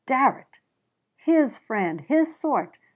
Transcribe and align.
Darrett. 0.07 0.57
His 1.17 1.59
friend. 1.59 2.01
His 2.01 2.35
sort. 2.35 2.79